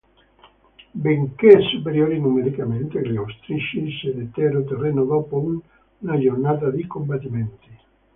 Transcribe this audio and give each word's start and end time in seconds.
Benché 1.03 1.61
superiori 1.69 2.19
numericamente, 2.19 3.07
gli 3.07 3.15
austriaci 3.17 3.87
cedettero 3.99 4.63
terreno 4.63 5.03
dopo 5.05 5.61
una 5.99 6.17
giornata 6.17 6.71
di 6.71 6.87
combattimenti. 6.87 7.69